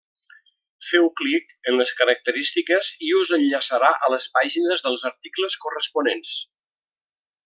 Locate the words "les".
1.81-1.91, 4.15-4.25